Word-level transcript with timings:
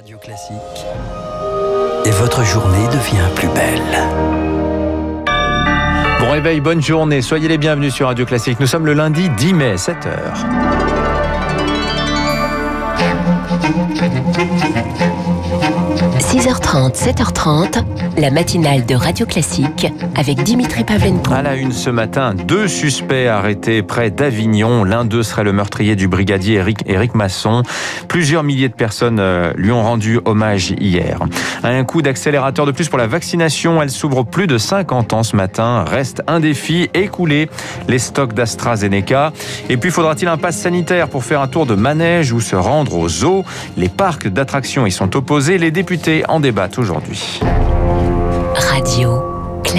Radio 0.00 0.16
Classique. 0.16 0.56
Et 2.06 2.10
votre 2.12 2.42
journée 2.42 2.86
devient 2.86 3.28
plus 3.34 3.48
belle. 3.48 3.98
Bon 6.20 6.30
réveil, 6.30 6.60
bonne 6.60 6.80
journée. 6.80 7.20
Soyez 7.20 7.48
les 7.48 7.58
bienvenus 7.58 7.92
sur 7.92 8.06
Radio 8.06 8.24
Classique. 8.24 8.58
Nous 8.60 8.66
sommes 8.66 8.86
le 8.86 8.94
lundi 8.94 9.28
10 9.28 9.52
mai, 9.52 9.74
7h. 9.74 10.16
6h30, 16.20 16.94
7h30, 16.94 17.82
la 18.18 18.30
matinale 18.30 18.84
de 18.84 18.94
Radio 18.94 19.24
Classique 19.24 19.86
avec 20.14 20.42
Dimitri 20.42 20.84
Pavlenko. 20.84 21.32
À 21.32 21.40
la 21.40 21.56
une 21.56 21.72
ce 21.72 21.88
matin, 21.88 22.34
deux 22.34 22.68
suspects 22.68 23.26
arrêtés 23.26 23.82
près 23.82 24.10
d'Avignon. 24.10 24.84
L'un 24.84 25.06
d'eux 25.06 25.22
serait 25.22 25.44
le 25.44 25.54
meurtrier 25.54 25.96
du 25.96 26.08
brigadier 26.08 26.56
Eric, 26.56 26.80
Eric 26.84 27.14
Masson. 27.14 27.62
Plusieurs 28.06 28.42
milliers 28.42 28.68
de 28.68 28.74
personnes 28.74 29.18
euh, 29.18 29.52
lui 29.56 29.72
ont 29.72 29.82
rendu 29.82 30.20
hommage 30.26 30.74
hier. 30.78 31.20
Un 31.64 31.84
coup 31.84 32.02
d'accélérateur 32.02 32.66
de 32.66 32.72
plus 32.72 32.90
pour 32.90 32.98
la 32.98 33.06
vaccination. 33.06 33.80
Elle 33.82 33.90
s'ouvre 33.90 34.24
plus 34.24 34.46
de 34.46 34.58
50 34.58 35.14
ans 35.14 35.22
ce 35.22 35.36
matin. 35.36 35.84
Reste 35.88 36.22
un 36.26 36.40
défi, 36.40 36.90
écouler 36.92 37.48
les 37.88 37.98
stocks 37.98 38.34
d'AstraZeneca. 38.34 39.32
Et 39.70 39.78
puis, 39.78 39.90
faudra-t-il 39.90 40.28
un 40.28 40.36
pass 40.36 40.58
sanitaire 40.58 41.08
pour 41.08 41.24
faire 41.24 41.40
un 41.40 41.48
tour 41.48 41.64
de 41.64 41.74
manège 41.74 42.32
ou 42.32 42.40
se 42.40 42.56
rendre 42.56 42.98
aux 42.98 43.08
zoos 43.08 43.44
Les 43.78 43.88
parcs 43.88 44.28
d'attractions 44.28 44.86
y 44.86 44.92
sont 44.92 45.16
opposés. 45.16 45.56
Les 45.56 45.70
députés 45.70 46.09
en 46.28 46.40
débattent 46.40 46.78
aujourd'hui. 46.78 47.40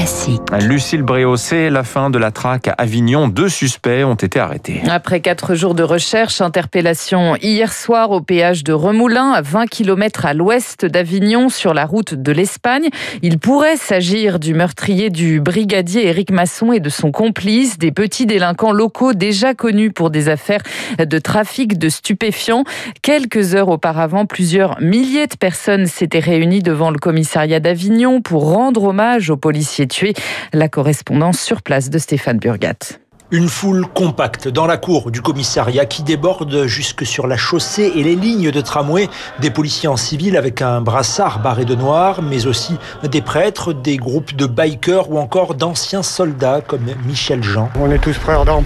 Classique. 0.02 0.42
Lucille 0.62 1.04
Bréaussé, 1.04 1.70
la 1.70 1.84
fin 1.84 2.10
de 2.10 2.18
la 2.18 2.32
traque 2.32 2.68
à 2.68 2.72
Avignon. 2.72 3.28
Deux 3.28 3.50
suspects 3.50 4.04
ont 4.04 4.16
été 4.16 4.40
arrêtés. 4.40 4.82
Après 4.90 5.20
quatre 5.20 5.54
jours 5.54 5.76
de 5.76 5.84
recherche, 5.84 6.42
interpellation 6.42 7.36
hier 7.36 7.72
soir 7.72 8.10
au 8.10 8.20
péage 8.20 8.64
de 8.64 8.74
Remoulin, 8.74 9.32
à 9.32 9.44
20 9.44 9.68
km 9.68 10.26
à 10.26 10.34
l'ouest 10.34 10.88
d'Avignon, 10.88 11.50
sur 11.50 11.76
la 11.76 11.86
route 11.86 12.16
de 12.16 12.32
l'Espagne. 12.32 12.90
Il 13.22 13.38
pourrait 13.38 13.78
s'agir 13.78 14.40
du 14.40 14.56
meurtrier 14.56 15.12
du 15.12 15.40
brigadier 15.40 16.08
Éric 16.08 16.32
Masson 16.32 16.74
et 16.74 16.80
de 16.80 16.90
son 16.90 17.12
complice, 17.12 17.78
des 17.78 17.92
petits 17.92 18.26
délinquants 18.26 18.74
locaux 18.74 19.14
déjà 19.14 19.54
connus 19.54 19.92
pour 19.92 20.10
des 20.10 20.30
affaires 20.30 20.64
de 20.98 21.20
trafic 21.20 21.78
de 21.78 21.90
stupéfiants. 21.90 22.64
Quelques 23.04 23.54
heures 23.54 23.70
auparavant, 23.70 24.26
plusieurs 24.26 24.82
milliers 24.82 25.28
de 25.28 25.36
personnes 25.36 25.86
s'étaient 25.86 26.18
réunies 26.18 26.64
devant 26.64 26.90
le 26.90 26.98
commissariat 26.98 27.60
d'Avignon 27.60 28.22
pour 28.22 28.52
rendre 28.52 28.86
hommage 28.86 29.30
aux 29.30 29.38
policiers 29.38 29.86
tués. 29.92 30.14
La 30.54 30.70
correspondance 30.70 31.40
sur 31.40 31.62
place 31.62 31.90
de 31.90 32.00
Stéphane 32.00 32.40
Burgat. 32.40 32.98
Une 33.30 33.48
foule 33.48 33.86
compacte 33.88 34.50
dans 34.50 34.66
la 34.66 34.76
cour 34.76 35.10
du 35.10 35.22
commissariat 35.22 35.86
qui 35.86 36.04
déborde 36.04 36.66
jusque 36.66 37.06
sur 37.06 37.28
la 37.28 37.38
chaussée 37.38 37.94
et 37.96 38.04
les 38.04 38.16
lignes 38.16 38.52
de 38.52 38.60
tramway. 38.60 39.08
Des 39.40 39.52
policiers 39.52 39.88
en 39.88 39.96
civil 39.96 40.36
avec 40.36 40.62
un 40.62 40.82
brassard 40.82 41.42
barré 41.42 41.64
de 41.64 41.76
noir, 41.76 42.22
mais 42.22 42.46
aussi 42.46 42.76
des 43.10 43.22
prêtres, 43.22 43.72
des 43.72 43.96
groupes 43.96 44.36
de 44.36 44.48
bikers 44.48 45.10
ou 45.10 45.18
encore 45.18 45.56
d'anciens 45.56 46.04
soldats 46.04 46.60
comme 46.66 46.86
Michel 47.06 47.42
Jean. 47.42 47.70
On 47.80 47.90
est 47.90 48.00
tous 48.00 48.14
frères 48.14 48.44
d'armes. 48.44 48.66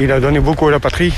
Il 0.00 0.12
a 0.12 0.20
donné 0.20 0.38
beaucoup 0.38 0.68
à 0.68 0.70
la 0.70 0.78
patrie 0.78 1.12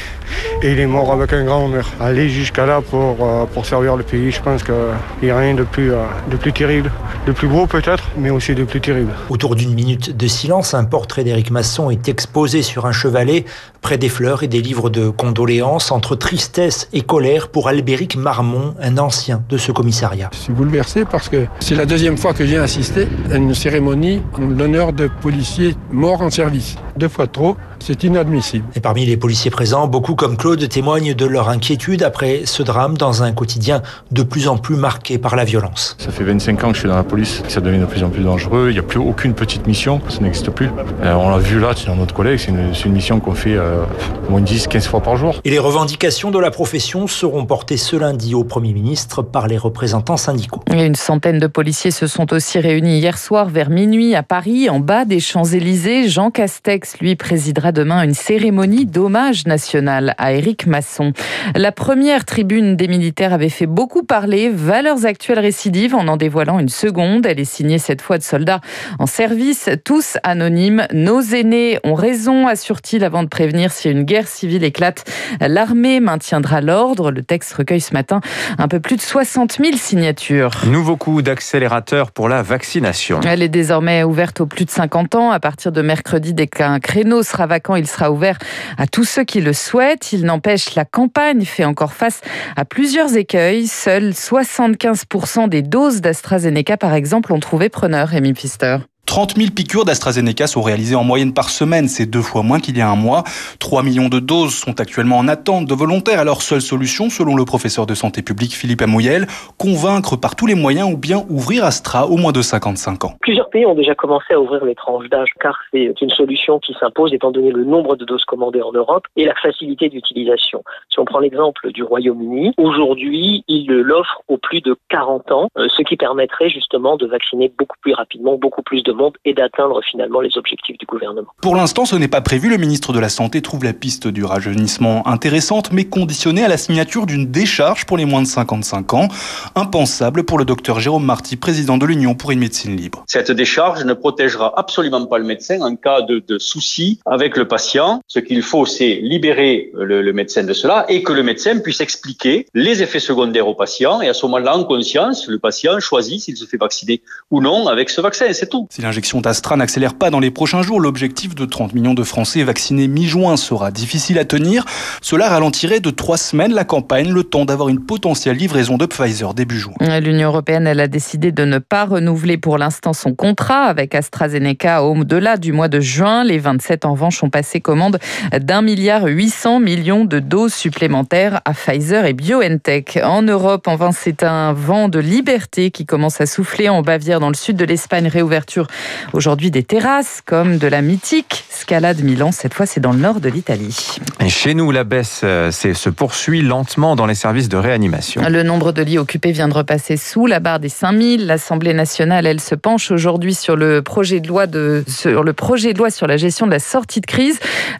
et 0.62 0.72
il 0.72 0.80
est 0.80 0.86
mort 0.86 1.12
avec 1.12 1.34
un 1.34 1.44
grand 1.44 1.66
honneur. 1.66 1.86
Aller 2.00 2.30
jusqu'à 2.30 2.64
là 2.64 2.80
pour, 2.80 3.16
euh, 3.20 3.44
pour 3.44 3.66
servir 3.66 3.94
le 3.94 4.02
pays, 4.02 4.30
je 4.30 4.40
pense 4.40 4.62
qu'il 4.62 4.74
n'y 5.22 5.30
a 5.30 5.38
rien 5.38 5.54
de 5.54 5.64
plus, 5.64 5.92
euh, 5.92 6.04
de 6.30 6.36
plus 6.36 6.54
terrible. 6.54 6.90
De 7.26 7.32
plus 7.32 7.46
beau 7.46 7.66
peut-être, 7.66 8.04
mais 8.16 8.30
aussi 8.30 8.54
de 8.54 8.64
plus 8.64 8.80
terrible. 8.80 9.12
Autour 9.28 9.54
d'une 9.54 9.74
minute 9.74 10.16
de 10.16 10.26
silence, 10.26 10.72
un 10.72 10.84
portrait 10.84 11.24
d'Éric 11.24 11.50
Masson 11.50 11.90
est 11.90 12.08
exposé 12.08 12.62
sur 12.62 12.86
un 12.86 12.92
chevalet, 12.92 13.44
près 13.82 13.98
des 13.98 14.08
fleurs 14.08 14.42
et 14.42 14.48
des 14.48 14.62
livres 14.62 14.88
de 14.88 15.10
condoléances, 15.10 15.92
entre 15.92 16.16
tristesse 16.16 16.88
et 16.94 17.02
colère 17.02 17.48
pour 17.48 17.68
Albéric 17.68 18.16
Marmont, 18.16 18.74
un 18.80 18.96
ancien 18.96 19.42
de 19.50 19.58
ce 19.58 19.72
commissariat. 19.72 20.30
Je 20.32 20.38
suis 20.38 20.52
bouleversé 20.54 21.04
parce 21.04 21.28
que 21.28 21.44
c'est 21.60 21.74
la 21.74 21.84
deuxième 21.84 22.16
fois 22.16 22.32
que 22.32 22.46
j'ai 22.46 22.56
assisté 22.56 23.08
à 23.30 23.36
une 23.36 23.54
cérémonie 23.54 24.22
en 24.38 24.46
l'honneur 24.46 24.94
de 24.94 25.10
policiers 25.20 25.76
morts 25.92 26.22
en 26.22 26.30
service. 26.30 26.76
Deux 27.00 27.08
fois 27.08 27.26
trop, 27.26 27.56
c'est 27.78 28.04
inadmissible. 28.04 28.66
Et 28.76 28.80
parmi 28.80 29.06
les 29.06 29.16
policiers 29.16 29.50
présents, 29.50 29.86
beaucoup 29.86 30.14
comme 30.14 30.36
Claude 30.36 30.68
témoignent 30.68 31.14
de 31.14 31.24
leur 31.24 31.48
inquiétude 31.48 32.02
après 32.02 32.42
ce 32.44 32.62
drame 32.62 32.98
dans 32.98 33.22
un 33.22 33.32
quotidien 33.32 33.80
de 34.10 34.22
plus 34.22 34.48
en 34.48 34.58
plus 34.58 34.76
marqué 34.76 35.16
par 35.16 35.34
la 35.34 35.44
violence. 35.44 35.96
Ça 35.98 36.10
fait 36.10 36.24
25 36.24 36.62
ans 36.62 36.68
que 36.68 36.74
je 36.74 36.80
suis 36.80 36.88
dans 36.90 36.96
la 36.96 37.02
police, 37.02 37.42
ça 37.48 37.62
devient 37.62 37.78
de 37.78 37.86
plus 37.86 38.04
en 38.04 38.10
plus 38.10 38.22
dangereux, 38.22 38.66
il 38.68 38.74
n'y 38.74 38.78
a 38.78 38.82
plus 38.82 38.98
aucune 38.98 39.32
petite 39.32 39.66
mission, 39.66 40.02
ça 40.10 40.20
n'existe 40.20 40.50
plus. 40.50 40.68
Euh, 41.02 41.14
on 41.14 41.30
l'a 41.30 41.38
vu 41.38 41.58
là, 41.58 41.72
c'est 41.74 41.88
notre 41.94 42.12
collègue, 42.12 42.38
c'est 42.38 42.50
une, 42.50 42.70
une, 42.84 42.92
mission 42.92 43.18
qu'on 43.18 43.32
fait 43.32 43.56
euh, 43.56 43.82
moins 44.28 44.42
10-15 44.42 44.82
fois 44.82 45.00
par 45.00 45.16
jour. 45.16 45.40
Et 45.44 45.50
les 45.50 45.58
revendications 45.58 46.30
de 46.30 46.38
la 46.38 46.50
profession 46.50 47.06
seront 47.06 47.46
portées 47.46 47.78
ce 47.78 47.96
lundi 47.96 48.34
au 48.34 48.44
Premier 48.44 48.74
ministre 48.74 49.22
par 49.22 49.48
les 49.48 49.56
représentants 49.56 50.18
syndicaux. 50.18 50.60
Et 50.70 50.84
une 50.84 50.96
centaine 50.96 51.38
de 51.38 51.46
policiers 51.46 51.92
se 51.92 52.06
sont 52.06 52.30
aussi 52.34 52.58
réunis 52.58 52.98
hier 52.98 53.16
soir 53.16 53.48
vers 53.48 53.70
minuit 53.70 54.14
à 54.14 54.22
Paris, 54.22 54.68
en 54.68 54.80
bas 54.80 55.06
des 55.06 55.20
Champs-Élysées. 55.20 56.10
Jean 56.10 56.30
Castex, 56.30 56.89
lui, 56.98 57.16
présidera 57.16 57.72
demain 57.72 58.02
une 58.02 58.14
cérémonie 58.14 58.86
d'hommage 58.86 59.46
national 59.46 60.14
à 60.18 60.32
Éric 60.32 60.66
Masson. 60.66 61.12
La 61.54 61.72
première 61.72 62.24
tribune 62.24 62.76
des 62.76 62.88
militaires 62.88 63.32
avait 63.32 63.48
fait 63.48 63.66
beaucoup 63.66 64.02
parler. 64.02 64.48
Valeurs 64.48 65.06
actuelles 65.06 65.38
récidives 65.38 65.94
en 65.94 66.08
en 66.08 66.16
dévoilant 66.16 66.58
une 66.58 66.68
seconde. 66.68 67.26
Elle 67.26 67.40
est 67.40 67.44
signée 67.44 67.78
cette 67.78 68.02
fois 68.02 68.18
de 68.18 68.22
soldats 68.22 68.60
en 68.98 69.06
service, 69.06 69.68
tous 69.84 70.18
anonymes. 70.22 70.86
Nos 70.92 71.20
aînés 71.20 71.78
ont 71.84 71.94
raison, 71.94 72.46
assure-t-il 72.46 73.04
avant 73.04 73.22
de 73.22 73.28
prévenir 73.28 73.72
si 73.72 73.88
une 73.90 74.02
guerre 74.02 74.28
civile 74.28 74.64
éclate. 74.64 75.04
L'armée 75.40 76.00
maintiendra 76.00 76.60
l'ordre. 76.60 77.10
Le 77.10 77.22
texte 77.22 77.54
recueille 77.54 77.80
ce 77.80 77.94
matin 77.94 78.20
un 78.58 78.68
peu 78.68 78.80
plus 78.80 78.96
de 78.96 79.02
60 79.02 79.58
000 79.62 79.76
signatures. 79.76 80.50
Nouveau 80.66 80.96
coup 80.96 81.22
d'accélérateur 81.22 82.10
pour 82.12 82.28
la 82.28 82.42
vaccination. 82.42 83.20
Elle 83.26 83.42
est 83.42 83.48
désormais 83.48 84.02
ouverte 84.02 84.40
aux 84.40 84.46
plus 84.46 84.64
de 84.64 84.70
50 84.70 85.14
ans. 85.14 85.30
À 85.30 85.40
partir 85.40 85.72
de 85.72 85.82
mercredi, 85.82 86.34
dès 86.34 86.46
créneau 86.80 87.22
sera 87.22 87.46
vacant, 87.46 87.76
il 87.76 87.86
sera 87.86 88.10
ouvert 88.10 88.38
à 88.76 88.86
tous 88.86 89.04
ceux 89.04 89.24
qui 89.24 89.40
le 89.40 89.52
souhaitent. 89.52 90.12
Il 90.12 90.24
n'empêche, 90.24 90.74
la 90.74 90.84
campagne 90.84 91.44
fait 91.44 91.64
encore 91.64 91.92
face 91.92 92.20
à 92.56 92.64
plusieurs 92.64 93.16
écueils. 93.16 93.66
Seuls 93.66 94.10
75% 94.10 95.48
des 95.48 95.62
doses 95.62 96.00
d'AstraZeneca, 96.00 96.76
par 96.76 96.94
exemple, 96.94 97.32
ont 97.32 97.40
trouvé 97.40 97.68
preneur, 97.68 98.08
Rémi 98.08 98.32
Pfister. 98.32 98.78
30 99.10 99.36
000 99.36 99.50
piqûres 99.50 99.84
d'AstraZeneca 99.84 100.46
sont 100.46 100.62
réalisées 100.62 100.94
en 100.94 101.02
moyenne 101.02 101.34
par 101.34 101.48
semaine, 101.50 101.88
c'est 101.88 102.06
deux 102.06 102.22
fois 102.22 102.44
moins 102.44 102.60
qu'il 102.60 102.78
y 102.78 102.80
a 102.80 102.88
un 102.88 102.94
mois. 102.94 103.24
3 103.58 103.82
millions 103.82 104.08
de 104.08 104.20
doses 104.20 104.54
sont 104.54 104.78
actuellement 104.78 105.18
en 105.18 105.26
attente 105.26 105.66
de 105.66 105.74
volontaires. 105.74 106.20
Alors 106.20 106.42
seule 106.42 106.60
solution, 106.60 107.10
selon 107.10 107.34
le 107.34 107.44
professeur 107.44 107.86
de 107.86 107.94
santé 107.94 108.22
publique 108.22 108.52
Philippe 108.52 108.82
Amouyel, 108.82 109.26
convaincre 109.58 110.14
par 110.14 110.36
tous 110.36 110.46
les 110.46 110.54
moyens 110.54 110.92
ou 110.92 110.96
bien 110.96 111.24
ouvrir 111.28 111.64
Astra 111.64 112.06
au 112.06 112.18
moins 112.18 112.30
de 112.30 112.40
55 112.40 113.04
ans. 113.04 113.14
Plusieurs 113.20 113.50
pays 113.50 113.66
ont 113.66 113.74
déjà 113.74 113.96
commencé 113.96 114.32
à 114.32 114.40
ouvrir 114.40 114.64
les 114.64 114.76
tranches 114.76 115.08
d'âge 115.08 115.30
car 115.40 115.58
c'est 115.72 115.92
une 116.00 116.10
solution 116.10 116.60
qui 116.60 116.76
s'impose 116.78 117.12
étant 117.12 117.32
donné 117.32 117.50
le 117.50 117.64
nombre 117.64 117.96
de 117.96 118.04
doses 118.04 118.24
commandées 118.24 118.62
en 118.62 118.70
Europe 118.70 119.06
et 119.16 119.24
la 119.24 119.34
facilité 119.34 119.88
d'utilisation. 119.88 120.62
Si 120.88 121.00
on 121.00 121.04
prend 121.04 121.18
l'exemple 121.18 121.72
du 121.72 121.82
Royaume-Uni, 121.82 122.52
aujourd'hui, 122.58 123.42
il 123.48 123.72
l'offre 123.72 124.22
aux 124.28 124.38
plus 124.38 124.60
de 124.60 124.76
40 124.88 125.32
ans, 125.32 125.48
euh, 125.58 125.66
ce 125.76 125.82
qui 125.82 125.96
permettrait 125.96 126.48
justement 126.48 126.96
de 126.96 127.06
vacciner 127.06 127.52
beaucoup 127.58 127.76
plus 127.80 127.92
rapidement, 127.92 128.36
beaucoup 128.36 128.62
plus 128.62 128.84
de 128.84 128.99
monde 129.00 129.14
et 129.24 129.34
d'atteindre 129.34 129.80
finalement 129.82 130.20
les 130.20 130.36
objectifs 130.36 130.78
du 130.78 130.86
gouvernement. 130.86 131.28
Pour 131.40 131.56
l'instant, 131.56 131.84
ce 131.84 131.96
n'est 131.96 132.08
pas 132.08 132.20
prévu. 132.20 132.48
Le 132.48 132.56
ministre 132.56 132.92
de 132.92 133.00
la 133.00 133.08
Santé 133.08 133.42
trouve 133.42 133.64
la 133.64 133.72
piste 133.72 134.06
du 134.08 134.24
rajeunissement 134.24 135.06
intéressante, 135.06 135.72
mais 135.72 135.84
conditionnée 135.84 136.44
à 136.44 136.48
la 136.48 136.56
signature 136.56 137.06
d'une 137.06 137.26
décharge 137.30 137.86
pour 137.86 137.96
les 137.96 138.04
moins 138.04 138.22
de 138.22 138.26
55 138.26 138.94
ans. 138.94 139.08
Impensable 139.54 140.24
pour 140.24 140.38
le 140.38 140.44
docteur 140.44 140.80
Jérôme 140.80 141.04
Marty, 141.04 141.36
président 141.36 141.78
de 141.78 141.86
l'Union 141.86 142.14
pour 142.14 142.30
une 142.30 142.40
médecine 142.40 142.76
libre. 142.76 143.04
Cette 143.06 143.30
décharge 143.30 143.84
ne 143.84 143.94
protégera 143.94 144.52
absolument 144.56 145.06
pas 145.06 145.18
le 145.18 145.24
médecin 145.24 145.60
en 145.62 145.76
cas 145.76 146.02
de, 146.02 146.22
de 146.26 146.38
souci 146.38 147.00
avec 147.06 147.36
le 147.36 147.48
patient. 147.48 148.00
Ce 148.06 148.18
qu'il 148.18 148.42
faut, 148.42 148.66
c'est 148.66 149.00
libérer 149.02 149.70
le, 149.74 150.02
le 150.02 150.12
médecin 150.12 150.44
de 150.44 150.52
cela 150.52 150.84
et 150.88 151.02
que 151.02 151.12
le 151.12 151.22
médecin 151.22 151.58
puisse 151.58 151.80
expliquer 151.80 152.46
les 152.54 152.82
effets 152.82 153.00
secondaires 153.00 153.48
au 153.48 153.54
patient. 153.54 154.00
Et 154.02 154.08
à 154.08 154.14
ce 154.14 154.26
moment-là, 154.26 154.56
en 154.56 154.64
conscience, 154.64 155.28
le 155.28 155.38
patient 155.38 155.78
choisit 155.80 156.20
s'il 156.20 156.36
se 156.36 156.44
fait 156.44 156.56
vacciner 156.56 157.02
ou 157.30 157.40
non 157.40 157.66
avec 157.66 157.90
ce 157.90 158.00
vaccin. 158.00 158.26
C'est 158.32 158.48
tout. 158.48 158.66
L'injection 158.90 159.20
d'Astra 159.20 159.54
n'accélère 159.54 159.94
pas 159.94 160.10
dans 160.10 160.18
les 160.18 160.32
prochains 160.32 160.62
jours, 160.62 160.80
l'objectif 160.80 161.36
de 161.36 161.44
30 161.44 161.74
millions 161.74 161.94
de 161.94 162.02
Français 162.02 162.42
vaccinés 162.42 162.88
mi-juin 162.88 163.36
sera 163.36 163.70
difficile 163.70 164.18
à 164.18 164.24
tenir. 164.24 164.64
Cela 165.00 165.28
ralentirait 165.28 165.78
de 165.78 165.90
trois 165.90 166.16
semaines 166.16 166.52
la 166.52 166.64
campagne, 166.64 167.12
le 167.12 167.22
temps 167.22 167.44
d'avoir 167.44 167.68
une 167.68 167.78
potentielle 167.78 168.36
livraison 168.36 168.78
de 168.78 168.86
Pfizer 168.86 169.32
début 169.32 169.60
juin. 169.60 170.00
L'Union 170.00 170.26
européenne, 170.30 170.66
a 170.66 170.88
décidé 170.88 171.30
de 171.30 171.44
ne 171.44 171.58
pas 171.58 171.84
renouveler 171.84 172.36
pour 172.36 172.58
l'instant 172.58 172.92
son 172.92 173.14
contrat 173.14 173.66
avec 173.66 173.94
AstraZeneca 173.94 174.82
au-delà 174.82 175.36
du 175.36 175.52
mois 175.52 175.68
de 175.68 175.78
juin. 175.78 176.24
Les 176.24 176.38
27 176.38 176.84
en 176.84 176.94
revanche 176.94 177.22
ont 177.22 177.30
passé 177.30 177.60
commande 177.60 178.00
d'un 178.36 178.60
milliard 178.60 179.04
800 179.04 179.60
millions 179.60 180.04
de 180.04 180.18
doses 180.18 180.54
supplémentaires 180.54 181.42
à 181.44 181.52
Pfizer 181.52 182.06
et 182.06 182.12
BioNTech. 182.12 182.98
En 183.04 183.22
Europe, 183.22 183.68
enfin, 183.68 183.92
c'est 183.92 184.24
un 184.24 184.52
vent 184.52 184.88
de 184.88 184.98
liberté 184.98 185.70
qui 185.70 185.86
commence 185.86 186.20
à 186.20 186.26
souffler 186.26 186.68
en 186.68 186.82
Bavière, 186.82 187.20
dans 187.20 187.28
le 187.28 187.34
sud 187.34 187.56
de 187.56 187.64
l'Espagne. 187.64 188.08
Réouverture 188.08 188.66
aujourd'hui 189.12 189.50
des 189.50 189.62
terrasses 189.62 190.22
comme 190.24 190.58
de 190.58 190.66
la 190.66 190.82
mythique 190.82 191.44
Scala 191.50 191.94
de 191.94 192.02
Milan. 192.02 192.32
Cette 192.32 192.54
fois, 192.54 192.66
c'est 192.66 192.80
dans 192.80 192.92
le 192.92 192.98
nord 192.98 193.20
de 193.20 193.28
l'Italie. 193.28 193.98
Et 194.20 194.28
chez 194.28 194.54
nous, 194.54 194.70
la 194.70 194.84
baisse 194.84 195.20
euh, 195.24 195.50
se 195.50 195.88
poursuit 195.90 196.42
lentement 196.42 196.96
dans 196.96 197.06
les 197.06 197.14
services 197.14 197.48
de 197.48 197.56
réanimation. 197.56 198.22
Le 198.28 198.42
nombre 198.42 198.72
de 198.72 198.82
lits 198.82 198.98
occupés 198.98 199.32
vient 199.32 199.48
de 199.48 199.54
repasser 199.54 199.96
sous 199.96 200.26
la 200.26 200.40
barre 200.40 200.60
des 200.60 200.68
5000. 200.68 201.26
L'Assemblée 201.26 201.74
nationale, 201.74 202.26
elle, 202.26 202.40
se 202.40 202.54
penche 202.54 202.90
aujourd'hui 202.90 203.34
sur 203.34 203.56
le 203.56 203.82
projet 203.82 204.20
de 204.20 204.28
loi 204.28 204.46
de, 204.46 204.84
sur 204.88 205.22
le 205.22 205.32
projet 205.32 205.72
de 205.72 205.78
loi 205.78 205.90
sur 205.90 206.06
la 206.06 206.16
gestion 206.16 206.46
de 206.46 206.52
la 206.52 206.58
sortie 206.58 207.00
de 207.00 207.06
crise, 207.06 207.38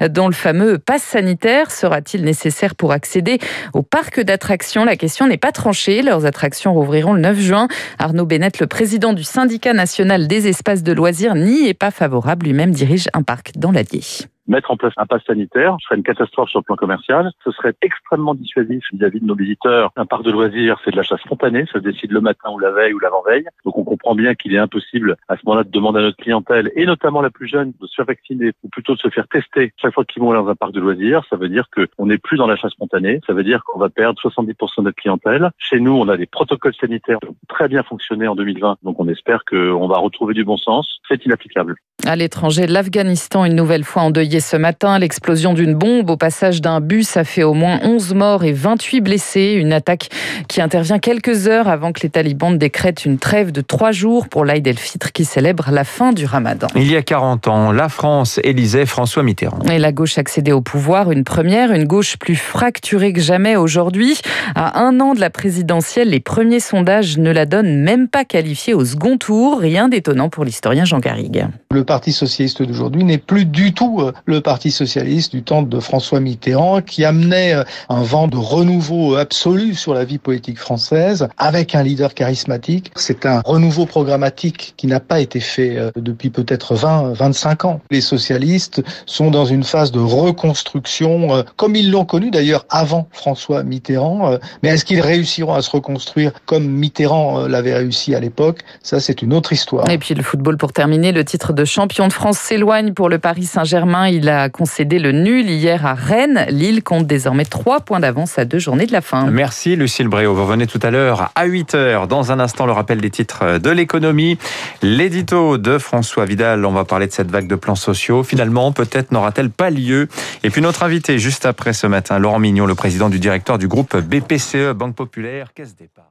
dont 0.09 0.29
le 0.29 0.35
fameux 0.35 0.79
pass 0.79 1.03
sanitaire 1.03 1.71
sera-t-il 1.71 2.25
nécessaire 2.25 2.75
pour 2.75 2.93
accéder 2.93 3.39
au 3.73 3.83
parc 3.83 4.21
d'attractions? 4.21 4.85
La 4.85 4.97
question 4.97 5.27
n'est 5.27 5.39
pas 5.39 5.53
tranchée. 5.53 6.03
Leurs 6.03 6.27
attractions 6.27 6.75
rouvriront 6.75 7.15
le 7.15 7.21
9 7.21 7.39
juin. 7.39 7.69
Arnaud 7.99 8.27
Bennett, 8.27 8.61
le 8.61 8.67
président 8.67 9.13
du 9.13 9.25
syndicat 9.25 9.73
national 9.73 10.27
des 10.27 10.49
espaces 10.49 10.80
de 10.83 10.93
loisirs, 10.93 11.35
n'y 11.35 11.69
est 11.69 11.75
pas 11.75 11.91
favorable. 11.91 12.47
Lui-même 12.47 12.73
dirige 12.73 13.09
un 13.15 13.23
parc 13.23 13.53
dans 13.57 13.73
l'Allier 13.73 14.03
mettre 14.51 14.71
en 14.71 14.77
place 14.77 14.93
un 14.97 15.07
pass 15.07 15.23
sanitaire 15.27 15.77
serait 15.83 15.97
une 15.97 16.03
catastrophe 16.03 16.51
sur 16.51 16.61
le 16.61 16.65
plan 16.65 16.77
commercial. 16.77 17.31
Ce 17.45 17.51
serait 17.53 17.75
extrêmement 17.83 18.35
dissuasif 18.35 18.85
vis-à-vis 18.93 19.21
de 19.21 19.27
nos 19.27 19.37
visiteurs. 19.37 19.93
Un 19.97 20.07
parc 20.07 20.25
de 20.25 20.31
loisirs, 20.31 20.79
c'est 20.85 20.91
de 20.91 20.97
l'achat 20.97 21.17
spontané. 21.19 21.65
Ça 21.67 21.75
se 21.75 21.85
décide 21.85 22.13
le 22.13 22.21
matin 22.21 22.51
ou 22.51 22.59
la 22.59 22.71
veille 22.71 22.93
ou 22.93 22.99
l'avant-veille. 22.99 23.47
Donc 23.65 23.79
on 23.79 23.85
comprend 23.85 24.15
bien 24.15 24.35
qu'il 24.35 24.55
est 24.55 24.59
impossible 24.59 25.17
à 25.29 25.37
ce 25.37 25.43
moment-là 25.47 25.65
de 25.65 25.71
demander 25.71 26.01
à 26.01 26.03
notre 26.03 26.17
clientèle, 26.17 26.71
et 26.75 26.85
notamment 26.85 27.23
la 27.23 27.31
plus 27.31 27.49
jeune, 27.49 27.73
de 27.81 27.87
se 27.87 27.95
faire 27.95 28.07
vacciner 28.07 28.53
ou 28.65 28.69
plutôt 28.69 28.95
de 28.95 29.01
se 29.01 29.09
faire 29.09 29.29
tester 29.29 29.73
chaque 29.81 29.95
fois 29.95 30.05
qu'ils 30.05 30.23
vont 30.23 30.33
dans 30.33 30.49
un 30.49 30.55
parc 30.55 30.73
de 30.73 30.81
loisirs. 30.81 31.23
Ça 31.31 31.37
veut 31.37 31.49
dire 31.49 31.67
qu'on 31.71 32.07
n'est 32.07 32.19
plus 32.19 32.37
dans 32.37 32.47
l'achat 32.47 32.69
spontané. 32.69 33.21
Ça 33.27 33.33
veut 33.33 33.45
dire 33.45 33.63
qu'on 33.65 33.79
va 33.79 33.89
perdre 33.89 34.21
70% 34.21 34.79
de 34.79 34.83
notre 34.83 34.97
clientèle. 34.97 35.51
Chez 35.59 35.79
nous, 35.79 35.93
on 35.93 36.09
a 36.09 36.17
des 36.17 36.27
protocoles 36.27 36.75
sanitaires 36.75 37.19
qui 37.21 37.29
ont 37.29 37.37
très 37.49 37.69
bien 37.69 37.83
fonctionné 37.83 38.27
en 38.27 38.35
2020. 38.35 38.79
Donc 38.83 38.99
on 38.99 39.09
espère 39.09 39.45
qu'on 39.49 39.87
va 39.87 39.99
retrouver 39.99 40.35
du 40.35 40.45
bon 40.45 40.57
sens. 40.57 40.99
C'est 41.09 41.25
inapplicable. 41.25 41.77
À 42.07 42.17
l'étranger, 42.17 42.67
l'Afghanistan, 42.67 43.45
une 43.45 43.55
nouvelle 43.55 43.85
fois 43.85 44.03
endeuillé 44.03 44.40
ce 44.41 44.57
matin. 44.57 44.99
L'explosion 44.99 45.55
d'une 45.55 45.75
bombe 45.75 46.11
au 46.11 46.17
passage 46.17 46.61
d'un 46.61 46.81
bus 46.81 47.17
a 47.17 47.25
fait 47.25 47.43
au 47.43 47.55
moins 47.55 47.81
11 47.83 48.15
morts 48.15 48.45
et 48.45 48.53
28 48.53 49.01
blessés. 49.01 49.55
Une 49.57 49.73
attaque 49.73 50.09
qui 50.49 50.61
intervient 50.61 50.99
quelques 50.99 51.47
heures 51.47 51.69
avant 51.69 51.93
que 51.93 52.01
les 52.03 52.11
talibans 52.11 52.57
décrètent 52.57 53.05
une 53.05 53.19
trêve 53.19 53.53
de 53.53 53.61
trois 53.61 53.93
jours 53.93 54.29
pour 54.29 54.45
l'Aïd 54.45 54.67
el-Fitr 54.67 55.13
qui 55.13 55.25
célèbre 55.25 55.69
la 55.71 55.85
fin 55.85 56.13
du 56.13 56.27
ramadan. 56.27 56.67
Il 56.75 56.91
y 56.91 56.97
a 56.97 57.03
40 57.03 57.49
ans, 57.49 57.73
la 57.73 57.89
France 57.89 58.41
élisait 58.43 58.87
François 58.87 59.23
Mitterrand. 59.23 59.61
Et 59.71 59.79
la 59.79 59.93
gauche 59.93 60.19
accédait 60.19 60.53
au 60.53 60.61
pouvoir, 60.61 61.11
une 61.13 61.25
première, 61.25 61.73
une 61.73 61.85
gauche 61.85 62.17
plus 62.17 62.37
fracturée 62.37 63.13
que 63.13 63.21
jamais 63.21 63.57
aujourd'hui. 63.57 64.21
À 64.55 64.81
un 64.81 65.01
an 65.01 65.15
de 65.15 65.21
la 65.21 65.31
présidentielle, 65.31 66.11
les 66.11 66.21
premiers 66.21 66.61
sondages 66.61 67.19
ne 67.19 67.31
la 67.31 67.47
donnent 67.47 67.81
même 67.83 68.09
pas 68.09 68.25
qualifiée 68.25 68.75
au 68.75 68.85
second 68.85 69.17
tour. 69.17 69.61
Rien 69.61 69.89
d'étonnant 69.89 70.29
pour 70.29 70.45
l'historien 70.45 70.85
Jean 70.85 70.99
Garrigue. 70.99 71.47
Parti 71.85 72.11
socialiste 72.13 72.63
d'aujourd'hui 72.63 73.05
n'est 73.05 73.17
plus 73.17 73.45
du 73.45 73.73
tout 73.73 74.01
euh, 74.01 74.13
le 74.25 74.41
Parti 74.41 74.73
socialiste 74.73 75.31
du 75.31 75.45
temps 75.45 75.63
de 75.63 75.79
François 75.79 76.19
Mitterrand 76.19 76.83
qui 76.83 77.05
amenait 77.05 77.55
euh, 77.55 77.63
un 77.89 78.03
vent 78.03 78.27
de 78.27 78.37
renouveau 78.37 79.15
absolu 79.15 79.77
sur 79.77 79.95
la 79.95 80.05
vie 80.05 80.19
politique 80.19 80.59
française 80.59 81.29
avec 81.39 81.77
un 81.77 81.85
leader 81.85 82.15
charismatique. 82.15 82.91
C'est 82.97 83.25
un 83.25 83.41
renouveau 83.45 83.87
programmatique 83.87 84.75
qui 84.77 84.89
n'a 84.89 84.99
pas 84.99 85.21
été 85.21 85.39
fait 85.39 85.77
euh, 85.77 85.93
depuis 85.95 86.31
peut-être 86.31 86.75
20, 86.75 87.13
25 87.13 87.65
ans. 87.65 87.81
Les 87.93 88.01
socialistes 88.01 88.83
sont 89.07 89.31
dans 89.31 89.45
une 89.45 89.63
phase 89.63 89.93
de 89.93 90.01
reconstruction 90.01 91.45
comme 91.55 91.77
ils 91.77 91.93
l'ont 91.93 92.05
connu 92.05 92.33
d'ailleurs 92.33 92.67
avant 92.69 93.07
François 93.13 93.63
Mitterrand. 93.63 94.39
Mais 94.65 94.71
est-ce 94.71 94.85
qu'ils 94.85 95.01
réussiront 95.01 95.55
à 95.55 95.63
se 95.63 95.71
reconstruire 95.71 96.33
comme 96.47 96.67
Mitterrand 96.67 97.47
l'avait 97.47 97.75
réussi 97.75 98.17
à 98.17 98.19
l'époque? 98.19 98.63
Ça, 98.83 98.99
c'est 98.99 99.23
une 99.23 99.33
autre 99.33 99.53
histoire. 99.53 99.89
Et 99.89 99.99
puis 99.99 100.15
le 100.15 100.25
football 100.25 100.57
pour 100.57 100.73
terminer, 100.73 101.13
le 101.13 101.25
titre 101.25 101.53
de 101.53 101.60
champion 101.65 101.91
champion 101.91 102.07
de 102.07 102.13
France 102.13 102.39
s'éloigne 102.39 102.93
pour 102.93 103.09
le 103.09 103.19
Paris 103.19 103.47
Saint-Germain. 103.47 104.07
Il 104.07 104.29
a 104.29 104.49
concédé 104.49 105.01
le 105.01 105.11
nul 105.11 105.51
hier 105.51 105.85
à 105.85 105.95
Rennes. 105.95 106.47
Lille 106.49 106.85
compte 106.85 107.05
désormais 107.05 107.45
trois 107.45 107.81
points 107.81 107.99
d'avance 107.99 108.39
à 108.39 108.45
deux 108.45 108.61
journées 108.61 108.87
de 108.87 108.93
la 108.93 109.01
fin. 109.01 109.29
Merci 109.29 109.75
Lucille 109.75 110.07
Bréau. 110.07 110.33
Vous 110.33 110.45
revenez 110.45 110.69
tout 110.69 110.79
à 110.85 110.93
l'heure 110.93 111.33
à 111.35 111.49
8h. 111.49 112.07
Dans 112.07 112.31
un 112.31 112.39
instant, 112.39 112.67
le 112.67 112.71
rappel 112.71 113.01
des 113.01 113.11
titres 113.11 113.59
de 113.59 113.71
l'économie. 113.71 114.39
L'édito 114.83 115.59
de 115.59 115.79
François 115.79 116.27
Vidal. 116.27 116.65
On 116.65 116.71
va 116.71 116.85
parler 116.85 117.09
de 117.09 117.13
cette 117.13 117.31
vague 117.31 117.49
de 117.49 117.57
plans 117.57 117.75
sociaux. 117.75 118.23
Finalement, 118.23 118.71
peut-être 118.71 119.11
n'aura-t-elle 119.11 119.51
pas 119.51 119.71
lieu. 119.71 120.07
Et 120.45 120.51
puis 120.51 120.61
notre 120.63 120.85
invité 120.85 121.19
juste 121.19 121.45
après 121.45 121.73
ce 121.73 121.89
matin, 121.89 122.21
Laurent 122.21 122.39
Mignon, 122.39 122.67
le 122.67 122.77
président 122.77 123.09
du 123.09 123.19
directeur 123.19 123.59
du 123.59 123.67
groupe 123.67 123.97
BPCE, 123.97 124.75
Banque 124.77 124.95
Populaire, 124.95 125.55
Caisse 125.55 125.75
Départ. 125.75 126.10